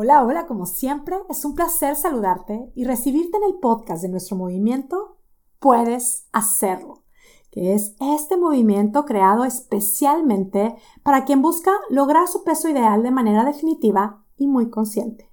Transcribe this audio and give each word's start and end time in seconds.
Hola, 0.00 0.22
hola, 0.22 0.46
como 0.46 0.64
siempre, 0.64 1.16
es 1.28 1.44
un 1.44 1.56
placer 1.56 1.96
saludarte 1.96 2.70
y 2.76 2.84
recibirte 2.84 3.36
en 3.36 3.42
el 3.52 3.58
podcast 3.58 4.00
de 4.00 4.08
nuestro 4.08 4.36
movimiento 4.36 5.16
Puedes 5.58 6.28
hacerlo, 6.30 7.02
que 7.50 7.74
es 7.74 7.96
este 7.98 8.36
movimiento 8.36 9.04
creado 9.04 9.44
especialmente 9.44 10.76
para 11.02 11.24
quien 11.24 11.42
busca 11.42 11.72
lograr 11.90 12.28
su 12.28 12.44
peso 12.44 12.68
ideal 12.68 13.02
de 13.02 13.10
manera 13.10 13.44
definitiva 13.44 14.24
y 14.36 14.46
muy 14.46 14.70
consciente. 14.70 15.32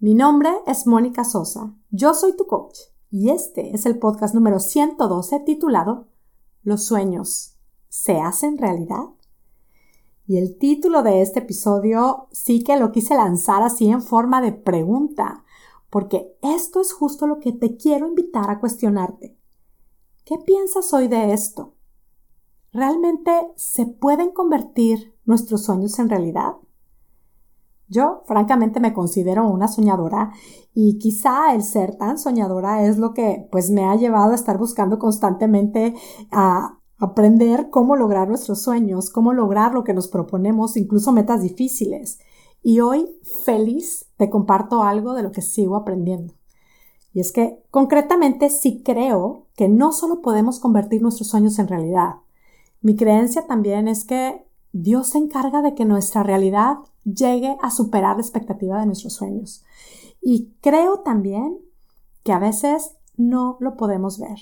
Mi 0.00 0.14
nombre 0.14 0.50
es 0.66 0.86
Mónica 0.86 1.24
Sosa, 1.24 1.74
yo 1.90 2.12
soy 2.12 2.36
tu 2.36 2.46
coach 2.46 2.78
y 3.10 3.30
este 3.30 3.74
es 3.74 3.86
el 3.86 3.98
podcast 3.98 4.34
número 4.34 4.60
112 4.60 5.40
titulado 5.46 6.08
Los 6.62 6.84
sueños 6.84 7.56
se 7.88 8.20
hacen 8.20 8.58
realidad. 8.58 9.06
Y 10.28 10.36
el 10.36 10.58
título 10.58 11.02
de 11.02 11.22
este 11.22 11.38
episodio 11.38 12.28
sí 12.32 12.62
que 12.62 12.76
lo 12.76 12.92
quise 12.92 13.14
lanzar 13.14 13.62
así 13.62 13.88
en 13.88 14.02
forma 14.02 14.42
de 14.42 14.52
pregunta, 14.52 15.42
porque 15.88 16.36
esto 16.42 16.82
es 16.82 16.92
justo 16.92 17.26
lo 17.26 17.40
que 17.40 17.52
te 17.52 17.78
quiero 17.78 18.06
invitar 18.06 18.50
a 18.50 18.60
cuestionarte. 18.60 19.38
¿Qué 20.26 20.36
piensas 20.36 20.92
hoy 20.92 21.08
de 21.08 21.32
esto? 21.32 21.76
¿Realmente 22.74 23.32
se 23.56 23.86
pueden 23.86 24.30
convertir 24.32 25.14
nuestros 25.24 25.64
sueños 25.64 25.98
en 25.98 26.10
realidad? 26.10 26.56
Yo, 27.86 28.22
francamente, 28.26 28.80
me 28.80 28.92
considero 28.92 29.48
una 29.48 29.66
soñadora 29.66 30.32
y 30.74 30.98
quizá 30.98 31.54
el 31.54 31.62
ser 31.62 31.96
tan 31.96 32.18
soñadora 32.18 32.84
es 32.84 32.98
lo 32.98 33.14
que 33.14 33.48
pues 33.50 33.70
me 33.70 33.86
ha 33.86 33.96
llevado 33.96 34.32
a 34.32 34.34
estar 34.34 34.58
buscando 34.58 34.98
constantemente 34.98 35.94
a 36.30 36.77
aprender 36.98 37.70
cómo 37.70 37.96
lograr 37.96 38.28
nuestros 38.28 38.60
sueños, 38.60 39.10
cómo 39.10 39.32
lograr 39.32 39.74
lo 39.74 39.84
que 39.84 39.94
nos 39.94 40.08
proponemos, 40.08 40.76
incluso 40.76 41.12
metas 41.12 41.42
difíciles. 41.42 42.18
Y 42.62 42.80
hoy, 42.80 43.08
feliz, 43.44 44.06
te 44.16 44.28
comparto 44.28 44.82
algo 44.82 45.14
de 45.14 45.22
lo 45.22 45.32
que 45.32 45.42
sigo 45.42 45.76
aprendiendo. 45.76 46.34
Y 47.12 47.20
es 47.20 47.32
que, 47.32 47.62
concretamente, 47.70 48.50
sí 48.50 48.82
creo 48.84 49.46
que 49.56 49.68
no 49.68 49.92
solo 49.92 50.20
podemos 50.20 50.58
convertir 50.58 51.00
nuestros 51.00 51.28
sueños 51.28 51.58
en 51.58 51.68
realidad. 51.68 52.16
Mi 52.80 52.96
creencia 52.96 53.46
también 53.46 53.88
es 53.88 54.04
que 54.04 54.44
Dios 54.72 55.10
se 55.10 55.18
encarga 55.18 55.62
de 55.62 55.74
que 55.74 55.84
nuestra 55.84 56.22
realidad 56.22 56.78
llegue 57.04 57.56
a 57.62 57.70
superar 57.70 58.16
la 58.16 58.22
expectativa 58.22 58.78
de 58.80 58.86
nuestros 58.86 59.14
sueños. 59.14 59.64
Y 60.20 60.52
creo 60.60 61.00
también 61.00 61.58
que 62.22 62.32
a 62.32 62.38
veces 62.38 62.96
no 63.16 63.56
lo 63.60 63.76
podemos 63.76 64.18
ver. 64.18 64.38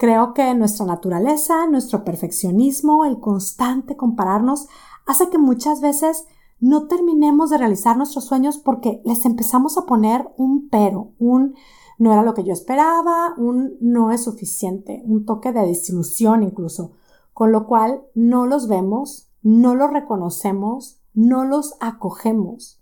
Creo 0.00 0.32
que 0.32 0.54
nuestra 0.54 0.86
naturaleza, 0.86 1.66
nuestro 1.66 2.04
perfeccionismo, 2.04 3.04
el 3.04 3.20
constante 3.20 3.98
compararnos, 3.98 4.66
hace 5.04 5.28
que 5.28 5.36
muchas 5.36 5.82
veces 5.82 6.24
no 6.58 6.86
terminemos 6.86 7.50
de 7.50 7.58
realizar 7.58 7.98
nuestros 7.98 8.24
sueños 8.24 8.56
porque 8.56 9.02
les 9.04 9.26
empezamos 9.26 9.76
a 9.76 9.84
poner 9.84 10.26
un 10.38 10.70
pero, 10.70 11.12
un 11.18 11.54
no 11.98 12.14
era 12.14 12.22
lo 12.22 12.32
que 12.32 12.44
yo 12.44 12.54
esperaba, 12.54 13.34
un 13.36 13.76
no 13.82 14.10
es 14.10 14.24
suficiente, 14.24 15.02
un 15.04 15.26
toque 15.26 15.52
de 15.52 15.66
desilusión 15.66 16.44
incluso, 16.44 16.92
con 17.34 17.52
lo 17.52 17.66
cual 17.66 18.00
no 18.14 18.46
los 18.46 18.68
vemos, 18.68 19.28
no 19.42 19.74
los 19.74 19.90
reconocemos, 19.90 20.98
no 21.12 21.44
los 21.44 21.74
acogemos, 21.78 22.80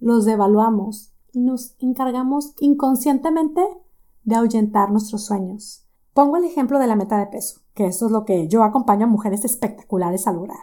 los 0.00 0.26
devaluamos 0.26 1.14
y 1.32 1.40
nos 1.40 1.76
encargamos 1.78 2.52
inconscientemente 2.60 3.66
de 4.24 4.34
ahuyentar 4.34 4.90
nuestros 4.90 5.24
sueños. 5.24 5.87
Pongo 6.18 6.36
el 6.36 6.42
ejemplo 6.42 6.80
de 6.80 6.88
la 6.88 6.96
meta 6.96 7.16
de 7.16 7.28
peso, 7.28 7.60
que 7.74 7.86
eso 7.86 8.06
es 8.06 8.10
lo 8.10 8.24
que 8.24 8.48
yo 8.48 8.64
acompaño 8.64 9.04
a 9.04 9.08
mujeres 9.08 9.44
espectaculares 9.44 10.26
a 10.26 10.32
lograr. 10.32 10.58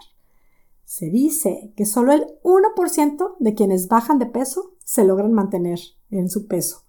Se 0.84 1.10
dice 1.10 1.72
que 1.78 1.86
solo 1.86 2.12
el 2.12 2.26
1% 2.44 3.36
de 3.40 3.54
quienes 3.54 3.88
bajan 3.88 4.20
de 4.20 4.26
peso 4.26 4.74
se 4.84 5.06
logran 5.06 5.32
mantener 5.32 5.80
en 6.10 6.30
su 6.30 6.48
peso. 6.48 6.82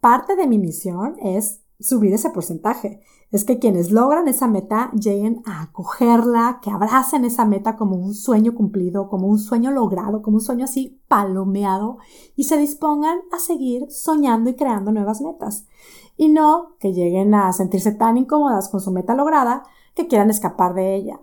Parte 0.00 0.34
de 0.34 0.48
mi 0.48 0.58
misión 0.58 1.14
es 1.22 1.60
subir 1.78 2.12
ese 2.12 2.30
porcentaje. 2.30 3.02
Es 3.30 3.44
que 3.44 3.60
quienes 3.60 3.92
logran 3.92 4.26
esa 4.26 4.48
meta 4.48 4.90
lleguen 4.90 5.42
a 5.44 5.62
acogerla, 5.62 6.58
que 6.62 6.70
abracen 6.70 7.24
esa 7.24 7.44
meta 7.44 7.76
como 7.76 7.94
un 7.94 8.14
sueño 8.14 8.56
cumplido, 8.56 9.08
como 9.08 9.28
un 9.28 9.38
sueño 9.38 9.70
logrado, 9.70 10.22
como 10.22 10.38
un 10.38 10.42
sueño 10.42 10.64
así 10.64 11.00
palomeado 11.06 11.98
y 12.34 12.44
se 12.44 12.56
dispongan 12.56 13.18
a 13.30 13.38
seguir 13.38 13.88
soñando 13.90 14.50
y 14.50 14.56
creando 14.56 14.90
nuevas 14.90 15.20
metas 15.20 15.66
y 16.16 16.28
no 16.28 16.76
que 16.78 16.92
lleguen 16.92 17.34
a 17.34 17.52
sentirse 17.52 17.92
tan 17.92 18.16
incómodas 18.16 18.68
con 18.68 18.80
su 18.80 18.90
meta 18.90 19.14
lograda 19.14 19.64
que 19.94 20.06
quieran 20.06 20.30
escapar 20.30 20.74
de 20.74 20.94
ella. 20.94 21.20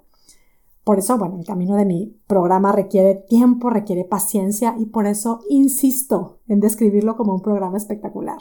Por 0.83 0.99
eso, 0.99 1.17
bueno, 1.17 1.37
el 1.39 1.45
camino 1.45 1.75
de 1.75 1.85
mi 1.85 2.19
programa 2.27 2.73
requiere 2.73 3.15
tiempo, 3.15 3.69
requiere 3.69 4.03
paciencia 4.03 4.75
y 4.77 4.87
por 4.87 5.07
eso 5.07 5.39
insisto 5.49 6.39
en 6.47 6.59
describirlo 6.59 7.15
como 7.15 7.33
un 7.33 7.41
programa 7.41 7.77
espectacular. 7.77 8.39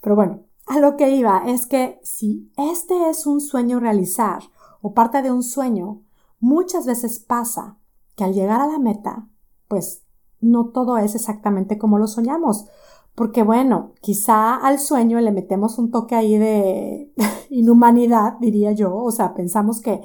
Pero 0.00 0.14
bueno, 0.14 0.44
a 0.66 0.78
lo 0.78 0.96
que 0.96 1.10
iba 1.10 1.42
es 1.46 1.66
que 1.66 2.00
si 2.04 2.52
este 2.56 3.10
es 3.10 3.26
un 3.26 3.40
sueño 3.40 3.80
realizar 3.80 4.42
o 4.80 4.94
parte 4.94 5.20
de 5.20 5.32
un 5.32 5.42
sueño, 5.42 6.02
muchas 6.38 6.86
veces 6.86 7.18
pasa 7.18 7.78
que 8.14 8.22
al 8.22 8.34
llegar 8.34 8.60
a 8.60 8.68
la 8.68 8.78
meta, 8.78 9.28
pues 9.66 10.04
no 10.40 10.68
todo 10.68 10.96
es 10.96 11.14
exactamente 11.16 11.76
como 11.76 11.98
lo 11.98 12.06
soñamos 12.06 12.66
porque 13.14 13.42
bueno, 13.42 13.92
quizá 14.00 14.56
al 14.56 14.78
sueño 14.78 15.20
le 15.20 15.32
metemos 15.32 15.78
un 15.78 15.90
toque 15.90 16.14
ahí 16.14 16.38
de 16.38 17.12
inhumanidad, 17.50 18.38
diría 18.40 18.72
yo, 18.72 18.94
o 18.94 19.10
sea, 19.10 19.34
pensamos 19.34 19.80
que 19.80 20.00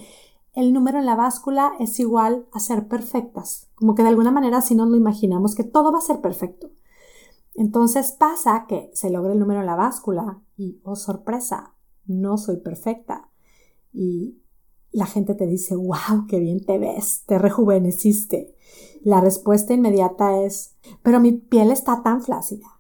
el 0.54 0.74
número 0.74 1.00
en 1.00 1.06
la 1.06 1.16
báscula 1.16 1.74
es 1.80 2.00
igual 2.00 2.48
a 2.52 2.60
ser 2.60 2.88
perfectas, 2.88 3.70
como 3.76 3.94
que 3.94 4.04
de 4.04 4.10
alguna 4.10 4.32
manera 4.32 4.58
así 4.58 4.76
nos 4.76 4.90
lo 4.90 4.96
imaginamos, 4.96 5.56
que 5.56 5.64
todo 5.64 5.92
va 5.92 6.00
a 6.00 6.02
ser 6.02 6.22
perfecto. 6.22 6.72
Entonces 7.54 8.12
pasa 8.12 8.66
que 8.68 8.90
se 8.94 9.10
logra 9.10 9.34
el 9.34 9.40
número 9.40 9.62
en 9.62 9.66
la 9.66 9.76
báscula 9.76 10.42
y, 10.58 10.82
oh 10.84 10.96
sorpresa, 10.96 11.74
no 12.06 12.38
soy 12.38 12.58
perfecta. 12.58 13.30
Y 13.94 14.42
la 14.92 15.06
gente 15.06 15.36
te 15.36 15.48
dice, 15.48 15.76
wow, 15.76 16.26
qué 16.28 16.40
bien 16.40 16.66
te 16.66 16.78
ves, 16.80 17.24
te 17.26 17.38
rejuveneciste. 17.38 18.56
La 19.04 19.22
respuesta 19.22 19.74
inmediata 19.74 20.42
es, 20.42 20.76
pero 21.02 21.20
mi 21.20 21.34
piel 21.34 21.72
está 21.72 22.02
tan 22.04 22.22
flácida 22.22 22.75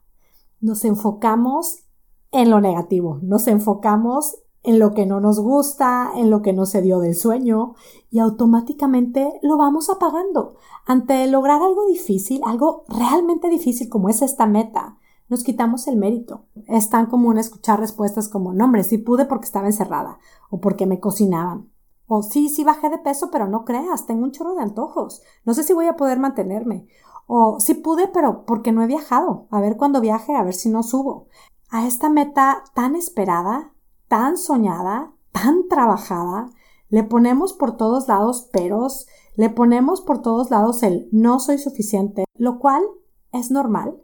nos 0.59 0.85
enfocamos 0.85 1.85
en 2.31 2.49
lo 2.49 2.59
negativo, 2.61 3.19
nos 3.21 3.47
enfocamos 3.47 4.37
en 4.63 4.79
lo 4.79 4.93
que 4.93 5.05
no 5.05 5.19
nos 5.19 5.39
gusta, 5.39 6.11
en 6.15 6.29
lo 6.29 6.41
que 6.41 6.51
no 6.51 6.65
se 6.65 6.81
dio 6.81 6.99
del 6.99 7.15
sueño 7.15 7.75
y 8.09 8.19
automáticamente 8.19 9.39
lo 9.43 9.57
vamos 9.57 9.89
apagando. 9.89 10.55
Ante 10.85 11.27
lograr 11.27 11.61
algo 11.61 11.85
difícil, 11.85 12.41
algo 12.45 12.83
realmente 12.87 13.47
difícil 13.49 13.89
como 13.89 14.09
es 14.09 14.21
esta 14.21 14.47
meta, 14.47 14.97
nos 15.27 15.43
quitamos 15.43 15.87
el 15.87 15.97
mérito. 15.97 16.45
Es 16.67 16.89
tan 16.89 17.07
común 17.07 17.37
escuchar 17.37 17.79
respuestas 17.79 18.29
como, 18.29 18.53
no 18.53 18.65
hombre, 18.65 18.83
sí 18.83 18.97
pude 18.97 19.25
porque 19.25 19.45
estaba 19.45 19.67
encerrada 19.67 20.19
o 20.49 20.59
porque 20.59 20.85
me 20.85 20.99
cocinaban. 20.99 21.71
O 22.07 22.21
sí, 22.21 22.49
sí 22.49 22.63
bajé 22.63 22.89
de 22.89 22.99
peso, 22.99 23.29
pero 23.31 23.47
no 23.47 23.65
creas, 23.65 24.05
tengo 24.05 24.23
un 24.23 24.31
chorro 24.31 24.53
de 24.53 24.61
antojos. 24.61 25.23
No 25.43 25.55
sé 25.55 25.63
si 25.63 25.73
voy 25.73 25.87
a 25.87 25.95
poder 25.95 26.19
mantenerme. 26.19 26.87
O 27.27 27.59
sí 27.59 27.73
pude, 27.73 28.07
pero 28.07 28.45
porque 28.45 28.71
no 28.71 28.83
he 28.83 28.87
viajado. 28.87 29.47
A 29.51 29.61
ver 29.61 29.77
cuando 29.77 30.01
viaje, 30.01 30.35
a 30.35 30.43
ver 30.43 30.53
si 30.53 30.69
no 30.69 30.83
subo. 30.83 31.27
A 31.69 31.87
esta 31.87 32.09
meta 32.09 32.63
tan 32.73 32.95
esperada, 32.95 33.73
tan 34.07 34.37
soñada, 34.37 35.13
tan 35.31 35.67
trabajada, 35.67 36.49
le 36.89 37.03
ponemos 37.03 37.53
por 37.53 37.77
todos 37.77 38.07
lados 38.07 38.47
peros, 38.53 39.07
le 39.35 39.49
ponemos 39.49 40.01
por 40.01 40.21
todos 40.21 40.51
lados 40.51 40.83
el 40.83 41.09
no 41.11 41.39
soy 41.39 41.57
suficiente, 41.57 42.25
lo 42.35 42.59
cual 42.59 42.83
es 43.31 43.51
normal, 43.51 44.01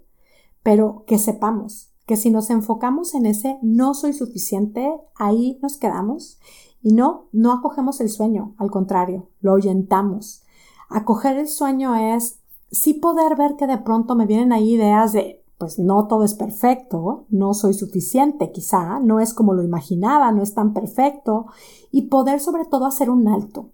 pero 0.63 1.03
que 1.07 1.17
sepamos 1.17 1.91
que 2.05 2.17
si 2.17 2.29
nos 2.29 2.49
enfocamos 2.49 3.13
en 3.13 3.25
ese 3.25 3.57
no 3.61 3.93
soy 3.93 4.11
suficiente, 4.11 4.91
ahí 5.15 5.57
nos 5.61 5.77
quedamos 5.77 6.39
y 6.81 6.93
no, 6.93 7.29
no 7.31 7.53
acogemos 7.53 8.01
el 8.01 8.09
sueño, 8.09 8.55
al 8.57 8.69
contrario, 8.69 9.29
lo 9.39 9.51
ahuyentamos. 9.51 10.43
Acoger 10.89 11.37
el 11.37 11.47
sueño 11.47 11.95
es 11.95 12.40
sí 12.71 12.93
poder 12.95 13.35
ver 13.35 13.55
que 13.57 13.67
de 13.67 13.77
pronto 13.77 14.15
me 14.15 14.25
vienen 14.25 14.53
ahí 14.53 14.73
ideas 14.73 15.13
de, 15.13 15.43
pues 15.57 15.77
no 15.77 16.07
todo 16.07 16.23
es 16.23 16.33
perfecto, 16.33 17.25
no 17.29 17.53
soy 17.53 17.73
suficiente 17.73 18.51
quizá, 18.51 18.99
no 18.99 19.19
es 19.19 19.33
como 19.33 19.53
lo 19.53 19.63
imaginaba, 19.63 20.31
no 20.31 20.41
es 20.41 20.53
tan 20.53 20.73
perfecto, 20.73 21.47
y 21.91 22.03
poder 22.03 22.39
sobre 22.39 22.65
todo 22.65 22.85
hacer 22.85 23.09
un 23.09 23.27
alto, 23.27 23.71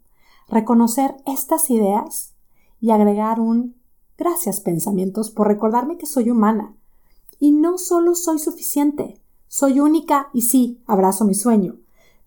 reconocer 0.49 1.15
estas 1.25 1.69
ideas 1.69 2.33
y 2.81 2.91
agregar 2.91 3.39
un 3.39 3.77
gracias 4.17 4.59
pensamientos 4.59 5.29
por 5.31 5.47
recordarme 5.47 5.97
que 5.97 6.07
soy 6.07 6.29
humana. 6.29 6.75
Y 7.39 7.51
no 7.51 7.77
solo 7.77 8.15
soy 8.15 8.39
suficiente, 8.39 9.21
soy 9.47 9.79
única 9.79 10.29
y 10.33 10.41
sí, 10.41 10.81
abrazo 10.87 11.23
mi 11.23 11.35
sueño. 11.35 11.77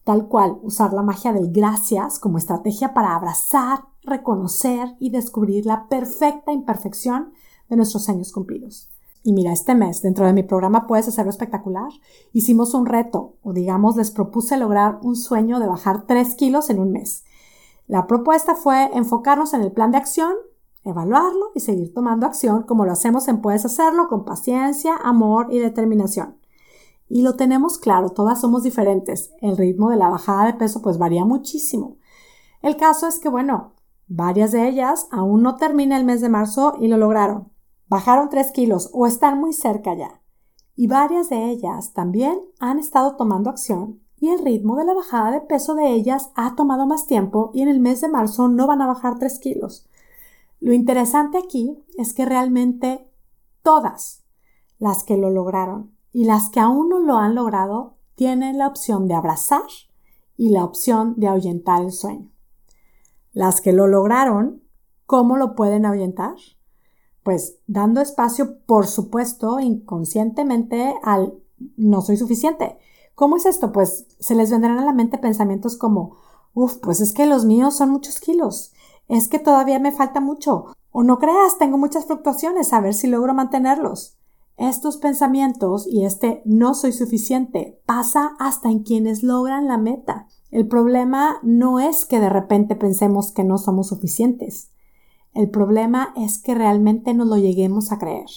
Tal 0.04 0.28
cual, 0.28 0.58
usar 0.62 0.92
la 0.92 1.02
magia 1.02 1.32
del 1.32 1.52
gracias 1.52 2.18
como 2.18 2.38
estrategia 2.38 2.94
para 2.94 3.14
abrazar 3.14 3.89
reconocer 4.02 4.96
y 4.98 5.10
descubrir 5.10 5.66
la 5.66 5.88
perfecta 5.88 6.52
imperfección 6.52 7.32
de 7.68 7.76
nuestros 7.76 8.08
años 8.08 8.32
cumplidos. 8.32 8.88
Y 9.22 9.32
mira, 9.32 9.52
este 9.52 9.74
mes, 9.74 10.00
dentro 10.00 10.26
de 10.26 10.32
mi 10.32 10.42
programa 10.42 10.86
Puedes 10.86 11.08
hacerlo 11.08 11.30
espectacular, 11.30 11.90
hicimos 12.32 12.72
un 12.74 12.86
reto, 12.86 13.34
o 13.42 13.52
digamos, 13.52 13.96
les 13.96 14.10
propuse 14.10 14.56
lograr 14.56 14.98
un 15.02 15.14
sueño 15.14 15.60
de 15.60 15.66
bajar 15.66 16.06
3 16.06 16.34
kilos 16.36 16.70
en 16.70 16.78
un 16.78 16.92
mes. 16.92 17.24
La 17.86 18.06
propuesta 18.06 18.54
fue 18.54 18.90
enfocarnos 18.94 19.52
en 19.52 19.60
el 19.60 19.72
plan 19.72 19.90
de 19.90 19.98
acción 19.98 20.32
evaluarlo 20.84 21.50
y 21.54 21.60
seguir 21.60 21.92
tomando 21.92 22.26
acción 22.26 22.62
como 22.62 22.84
lo 22.84 22.92
hacemos 22.92 23.28
en 23.28 23.40
Puedes 23.40 23.64
hacerlo 23.64 24.08
con 24.08 24.24
paciencia, 24.24 24.96
amor 24.96 25.48
y 25.50 25.58
determinación. 25.58 26.36
Y 27.08 27.22
lo 27.22 27.34
tenemos 27.34 27.78
claro, 27.78 28.10
todas 28.10 28.40
somos 28.40 28.62
diferentes. 28.62 29.32
El 29.40 29.56
ritmo 29.56 29.90
de 29.90 29.96
la 29.96 30.08
bajada 30.08 30.46
de 30.46 30.54
peso 30.54 30.80
pues 30.80 30.96
varía 30.96 31.24
muchísimo. 31.24 31.96
El 32.62 32.76
caso 32.76 33.08
es 33.08 33.18
que, 33.18 33.28
bueno, 33.28 33.72
varias 34.10 34.50
de 34.50 34.68
ellas 34.68 35.06
aún 35.12 35.42
no 35.42 35.54
termina 35.54 35.96
el 35.96 36.04
mes 36.04 36.20
de 36.20 36.28
marzo 36.28 36.74
y 36.80 36.88
lo 36.88 36.98
lograron. 36.98 37.52
Bajaron 37.88 38.28
3 38.28 38.50
kilos 38.50 38.90
o 38.92 39.06
están 39.06 39.40
muy 39.40 39.52
cerca 39.52 39.94
ya. 39.94 40.20
Y 40.74 40.88
varias 40.88 41.30
de 41.30 41.48
ellas 41.48 41.92
también 41.92 42.40
han 42.58 42.80
estado 42.80 43.14
tomando 43.16 43.50
acción 43.50 44.00
y 44.18 44.28
el 44.28 44.44
ritmo 44.44 44.76
de 44.76 44.84
la 44.84 44.94
bajada 44.94 45.30
de 45.30 45.40
peso 45.40 45.74
de 45.74 45.92
ellas 45.92 46.30
ha 46.34 46.56
tomado 46.56 46.86
más 46.86 47.06
tiempo 47.06 47.50
y 47.54 47.62
en 47.62 47.68
el 47.68 47.78
mes 47.78 48.00
de 48.00 48.08
marzo 48.08 48.48
no 48.48 48.66
van 48.66 48.82
a 48.82 48.86
bajar 48.86 49.18
3 49.18 49.38
kilos. 49.38 49.88
Lo 50.58 50.72
interesante 50.72 51.38
aquí 51.38 51.78
es 51.96 52.12
que 52.12 52.26
realmente 52.26 53.08
todas 53.62 54.24
las 54.78 55.04
que 55.04 55.16
lo 55.16 55.30
lograron 55.30 55.92
y 56.12 56.24
las 56.24 56.50
que 56.50 56.58
aún 56.58 56.88
no 56.88 56.98
lo 56.98 57.16
han 57.16 57.36
logrado 57.36 57.94
tienen 58.16 58.58
la 58.58 58.66
opción 58.66 59.06
de 59.06 59.14
abrazar 59.14 59.62
y 60.36 60.50
la 60.50 60.64
opción 60.64 61.14
de 61.16 61.28
ahuyentar 61.28 61.82
el 61.82 61.92
sueño. 61.92 62.29
Las 63.32 63.60
que 63.60 63.72
lo 63.72 63.86
lograron, 63.86 64.62
¿cómo 65.06 65.36
lo 65.36 65.54
pueden 65.54 65.86
ahuyentar? 65.86 66.34
Pues 67.22 67.58
dando 67.66 68.00
espacio, 68.00 68.60
por 68.66 68.86
supuesto, 68.86 69.60
inconscientemente 69.60 70.94
al 71.02 71.34
no 71.76 72.00
soy 72.00 72.16
suficiente. 72.16 72.78
¿Cómo 73.14 73.36
es 73.36 73.46
esto? 73.46 73.72
Pues 73.72 74.06
se 74.18 74.34
les 74.34 74.50
vendrán 74.50 74.78
a 74.78 74.84
la 74.84 74.92
mente 74.92 75.18
pensamientos 75.18 75.76
como, 75.76 76.16
uff, 76.54 76.76
pues 76.78 77.00
es 77.00 77.12
que 77.12 77.26
los 77.26 77.44
míos 77.44 77.76
son 77.76 77.90
muchos 77.90 78.18
kilos, 78.18 78.72
es 79.08 79.28
que 79.28 79.38
todavía 79.38 79.78
me 79.78 79.92
falta 79.92 80.20
mucho, 80.20 80.66
o 80.90 81.02
no 81.02 81.18
creas, 81.18 81.58
tengo 81.58 81.78
muchas 81.78 82.06
fluctuaciones, 82.06 82.72
a 82.72 82.80
ver 82.80 82.94
si 82.94 83.06
logro 83.06 83.34
mantenerlos. 83.34 84.16
Estos 84.56 84.96
pensamientos 84.96 85.86
y 85.86 86.04
este 86.04 86.42
no 86.44 86.74
soy 86.74 86.92
suficiente 86.92 87.80
pasa 87.86 88.32
hasta 88.38 88.70
en 88.70 88.82
quienes 88.82 89.22
logran 89.22 89.68
la 89.68 89.78
meta. 89.78 90.28
El 90.50 90.66
problema 90.66 91.38
no 91.42 91.78
es 91.78 92.04
que 92.04 92.18
de 92.18 92.28
repente 92.28 92.74
pensemos 92.74 93.32
que 93.32 93.44
no 93.44 93.58
somos 93.58 93.88
suficientes. 93.88 94.70
El 95.32 95.48
problema 95.48 96.12
es 96.16 96.42
que 96.42 96.54
realmente 96.54 97.14
no 97.14 97.24
lo 97.24 97.36
lleguemos 97.36 97.92
a 97.92 97.98
creer. 97.98 98.28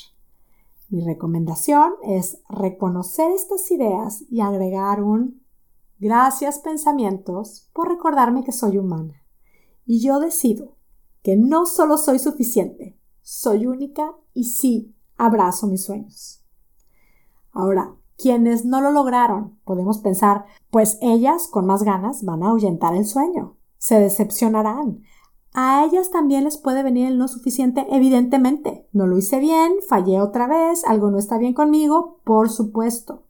Mi 0.90 1.02
recomendación 1.02 1.94
es 2.04 2.40
reconocer 2.50 3.32
estas 3.32 3.72
ideas 3.72 4.24
y 4.30 4.42
agregar 4.42 5.02
un 5.02 5.42
gracias 5.98 6.60
pensamientos 6.60 7.70
por 7.74 7.88
recordarme 7.88 8.44
que 8.44 8.52
soy 8.52 8.78
humana. 8.78 9.24
Y 9.86 10.02
yo 10.02 10.20
decido 10.20 10.76
que 11.24 11.36
no 11.36 11.66
solo 11.66 11.98
soy 11.98 12.20
suficiente, 12.20 13.00
soy 13.22 13.66
única 13.66 14.14
y 14.34 14.44
sí 14.44 14.94
abrazo 15.18 15.66
mis 15.68 15.84
sueños. 15.84 16.44
Ahora, 17.52 17.96
quienes 18.18 18.66
no 18.66 18.82
lo 18.82 18.92
lograron, 18.92 19.58
podemos 19.66 20.00
pensar, 20.00 20.46
pues 20.70 20.98
ellas 21.02 21.48
con 21.48 21.66
más 21.66 21.84
ganas 21.84 22.24
van 22.24 22.44
a 22.44 22.50
ahuyentar 22.50 22.96
el 22.96 23.06
sueño, 23.06 23.56
se 23.78 24.00
decepcionarán. 24.00 25.04
A 25.54 25.86
ellas 25.86 26.10
también 26.10 26.46
les 26.46 26.58
puede 26.58 26.82
venir 26.82 27.08
el 27.08 27.20
no 27.20 27.28
suficiente, 27.28 27.86
evidentemente. 27.92 28.88
No 28.92 29.06
lo 29.06 29.18
hice 29.18 29.40
bien, 29.40 29.74
fallé 29.88 30.20
otra 30.20 30.48
vez, 30.48 30.84
algo 30.86 31.12
no 31.12 31.20
está 31.20 31.38
bien 31.38 31.54
conmigo, 31.54 32.18
por 32.24 32.50
supuesto. 32.50 33.22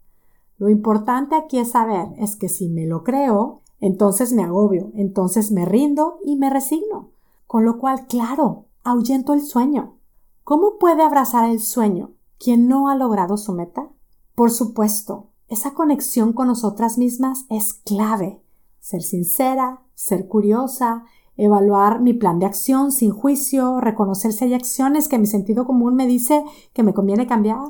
Lo 0.57 0.69
importante 0.69 1.35
aquí 1.35 1.59
es 1.59 1.71
saber 1.71 2.07
es 2.17 2.37
que 2.37 2.47
si 2.47 2.69
me 2.69 2.85
lo 2.85 3.03
creo, 3.03 3.61
entonces 3.81 4.31
me 4.31 4.43
agobio, 4.43 4.91
entonces 4.95 5.51
me 5.51 5.65
rindo 5.65 6.19
y 6.23 6.37
me 6.37 6.49
resigno. 6.49 7.09
Con 7.47 7.65
lo 7.65 7.77
cual, 7.77 8.07
claro, 8.07 8.65
ahuyento 8.83 9.33
el 9.33 9.41
sueño. 9.41 9.97
¿Cómo 10.45 10.77
puede 10.79 11.03
abrazar 11.03 11.49
el 11.49 11.59
sueño 11.59 12.11
quien 12.37 12.69
no 12.69 12.87
ha 12.87 12.95
logrado 12.95 13.35
su 13.35 13.51
meta? 13.51 13.89
Por 14.35 14.49
supuesto, 14.49 15.29
esa 15.47 15.73
conexión 15.73 16.33
con 16.33 16.47
nosotras 16.47 16.97
mismas 16.97 17.45
es 17.49 17.73
clave. 17.73 18.41
Ser 18.79 19.03
sincera, 19.03 19.83
ser 19.93 20.27
curiosa, 20.27 21.03
evaluar 21.37 22.01
mi 22.01 22.13
plan 22.13 22.39
de 22.39 22.47
acción 22.47 22.91
sin 22.91 23.11
juicio, 23.11 23.79
reconocer 23.79 24.33
si 24.33 24.45
hay 24.45 24.53
acciones 24.53 25.07
que 25.07 25.19
mi 25.19 25.27
sentido 25.27 25.65
común 25.65 25.95
me 25.95 26.07
dice 26.07 26.43
que 26.73 26.83
me 26.83 26.93
conviene 26.93 27.27
cambiar 27.27 27.69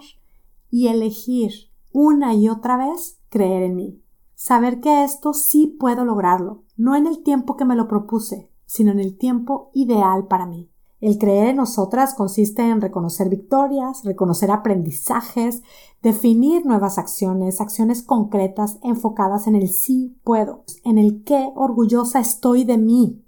y 0.70 0.88
elegir 0.88 1.52
una 1.92 2.34
y 2.34 2.50
otra 2.50 2.78
vez 2.78 3.20
creer 3.30 3.64
en 3.64 3.76
mí. 3.76 4.02
Saber 4.34 4.80
que 4.80 5.04
esto 5.04 5.34
sí 5.34 5.68
puedo 5.68 6.06
lograrlo, 6.06 6.64
no 6.76 6.96
en 6.96 7.08
el 7.08 7.24
tiempo 7.24 7.56
que 7.56 7.66
me 7.66 7.76
lo 7.76 7.88
propuse, 7.88 8.52
sino 8.66 8.92
en 8.92 9.00
el 9.00 9.18
tiempo 9.18 9.70
ideal 9.74 10.28
para 10.28 10.46
mí. 10.46 10.73
El 11.04 11.18
creer 11.18 11.50
en 11.50 11.58
nosotras 11.58 12.14
consiste 12.14 12.62
en 12.62 12.80
reconocer 12.80 13.28
victorias, 13.28 14.06
reconocer 14.06 14.52
aprendizajes, 14.52 15.62
definir 16.02 16.66
nuevas 16.66 16.98
acciones, 16.98 17.60
acciones 17.60 18.04
concretas 18.04 18.80
enfocadas 18.84 19.48
en 19.48 19.56
el 19.56 19.68
sí 19.68 20.16
puedo, 20.24 20.64
en 20.86 20.98
el 20.98 21.26
qué 21.26 21.52
orgullosa 21.56 22.22
estoy 22.22 22.64
de 22.64 22.78
mí, 22.78 23.22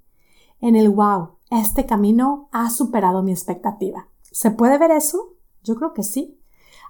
en 0.62 0.78
el 0.78 0.90
wow, 0.90 1.32
este 1.52 1.86
camino 1.86 2.48
ha 2.54 2.70
superado 2.70 3.24
mi 3.24 3.34
expectativa. 3.34 4.08
¿Se 4.22 4.52
puede 4.52 4.78
ver 4.78 4.92
eso? 4.92 5.34
Yo 5.62 5.76
creo 5.76 5.92
que 5.92 6.04
sí. 6.04 6.40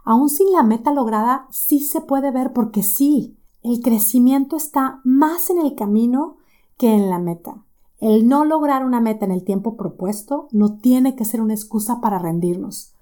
Aún 0.03 0.29
sin 0.29 0.51
la 0.51 0.61
meta 0.61 0.93
lograda, 0.93 1.47
sí 1.49 1.79
se 1.79 2.01
puede 2.01 2.29
ver 2.29 2.53
porque 2.53 2.83
sí, 2.83 3.39
el 3.63 3.81
crecimiento 3.81 4.55
está 4.55 5.01
más 5.03 5.49
en 5.49 5.57
el 5.57 5.73
camino 5.73 6.37
que 6.77 6.93
en 6.93 7.09
la 7.09 7.17
meta. 7.17 7.64
El 7.99 8.27
no 8.27 8.43
lograr 8.43 8.85
una 8.85 8.99
meta 8.99 9.25
en 9.25 9.31
el 9.31 9.43
tiempo 9.43 9.77
propuesto 9.77 10.47
no 10.51 10.77
tiene 10.77 11.15
que 11.15 11.25
ser 11.25 11.41
una 11.41 11.53
excusa 11.53 12.01
para 12.01 12.19
rendirnos. 12.19 12.93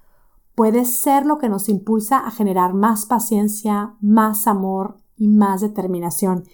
Puede 0.54 0.84
ser 0.84 1.26
lo 1.26 1.38
que 1.38 1.48
nos 1.48 1.68
impulsa 1.68 2.18
a 2.18 2.30
generar 2.30 2.74
más 2.74 3.06
paciencia, 3.06 3.96
más 4.00 4.46
amor 4.46 5.00
y 5.16 5.28
más 5.28 5.60
determinación. 5.60 6.44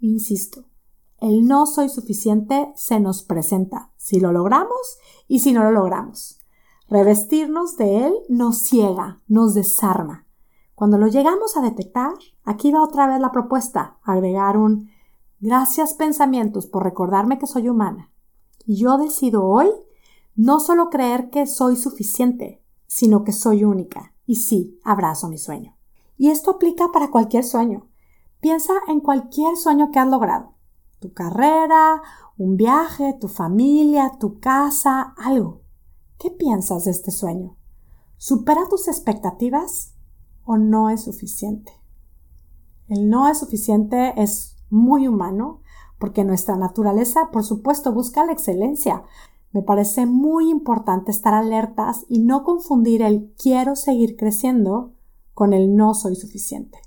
Insisto, 0.00 0.64
el 1.20 1.46
no 1.46 1.66
soy 1.66 1.88
suficiente 1.88 2.72
se 2.74 2.98
nos 2.98 3.22
presenta 3.22 3.92
si 3.96 4.18
lo 4.18 4.32
logramos 4.32 4.98
y 5.28 5.38
si 5.38 5.52
no 5.52 5.62
lo 5.62 5.70
logramos. 5.70 6.40
Revestirnos 6.88 7.76
de 7.76 8.06
él 8.06 8.14
nos 8.28 8.58
ciega, 8.58 9.22
nos 9.28 9.54
desarma. 9.54 10.26
Cuando 10.74 10.98
lo 10.98 11.06
llegamos 11.06 11.56
a 11.56 11.62
detectar, 11.62 12.12
aquí 12.42 12.72
va 12.72 12.82
otra 12.82 13.06
vez 13.06 13.20
la 13.20 13.30
propuesta, 13.30 13.98
agregar 14.02 14.56
un 14.56 14.90
Gracias 15.46 15.92
pensamientos 15.92 16.66
por 16.66 16.84
recordarme 16.84 17.38
que 17.38 17.46
soy 17.46 17.68
humana. 17.68 18.10
Y 18.64 18.76
yo 18.76 18.96
decido 18.96 19.44
hoy 19.44 19.68
no 20.34 20.58
solo 20.58 20.88
creer 20.88 21.28
que 21.28 21.46
soy 21.46 21.76
suficiente, 21.76 22.64
sino 22.86 23.24
que 23.24 23.32
soy 23.32 23.62
única. 23.62 24.14
Y 24.24 24.36
sí, 24.36 24.80
abrazo 24.84 25.28
mi 25.28 25.36
sueño. 25.36 25.76
Y 26.16 26.30
esto 26.30 26.52
aplica 26.52 26.92
para 26.94 27.10
cualquier 27.10 27.44
sueño. 27.44 27.90
Piensa 28.40 28.72
en 28.88 29.00
cualquier 29.00 29.58
sueño 29.58 29.90
que 29.92 29.98
has 29.98 30.08
logrado. 30.08 30.54
Tu 30.98 31.12
carrera, 31.12 32.00
un 32.38 32.56
viaje, 32.56 33.14
tu 33.20 33.28
familia, 33.28 34.12
tu 34.18 34.40
casa, 34.40 35.12
algo. 35.18 35.60
¿Qué 36.18 36.30
piensas 36.30 36.86
de 36.86 36.92
este 36.92 37.10
sueño? 37.10 37.54
¿Supera 38.16 38.62
tus 38.70 38.88
expectativas 38.88 39.92
o 40.46 40.56
no 40.56 40.88
es 40.88 41.02
suficiente? 41.02 41.70
El 42.88 43.10
no 43.10 43.28
es 43.28 43.40
suficiente 43.40 44.14
es 44.16 44.53
muy 44.70 45.08
humano, 45.08 45.60
porque 45.98 46.24
nuestra 46.24 46.56
naturaleza, 46.56 47.30
por 47.32 47.44
supuesto, 47.44 47.92
busca 47.92 48.24
la 48.26 48.32
excelencia. 48.32 49.04
Me 49.52 49.62
parece 49.62 50.06
muy 50.06 50.50
importante 50.50 51.10
estar 51.10 51.32
alertas 51.32 52.04
y 52.08 52.18
no 52.18 52.42
confundir 52.42 53.02
el 53.02 53.32
quiero 53.40 53.76
seguir 53.76 54.16
creciendo 54.16 54.92
con 55.32 55.52
el 55.52 55.76
no 55.76 55.94
soy 55.94 56.16
suficiente. 56.16 56.78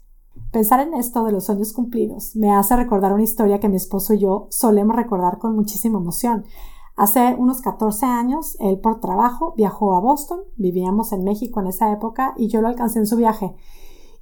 Pensar 0.51 0.79
en 0.79 0.93
esto 0.93 1.23
de 1.23 1.31
los 1.31 1.45
sueños 1.45 1.73
cumplidos 1.73 2.35
me 2.35 2.51
hace 2.51 2.75
recordar 2.75 3.13
una 3.13 3.23
historia 3.23 3.59
que 3.59 3.69
mi 3.69 3.75
esposo 3.75 4.13
y 4.13 4.19
yo 4.19 4.47
solemos 4.49 4.95
recordar 4.95 5.39
con 5.39 5.55
muchísima 5.55 5.99
emoción. 5.99 6.45
Hace 6.95 7.35
unos 7.37 7.61
14 7.61 8.05
años, 8.05 8.57
él 8.59 8.79
por 8.79 8.99
trabajo 8.99 9.53
viajó 9.55 9.95
a 9.95 9.99
Boston, 9.99 10.39
vivíamos 10.55 11.11
en 11.11 11.23
México 11.23 11.59
en 11.59 11.67
esa 11.67 11.91
época 11.91 12.33
y 12.37 12.47
yo 12.47 12.61
lo 12.61 12.69
alcancé 12.69 12.99
en 12.99 13.07
su 13.07 13.17
viaje. 13.17 13.55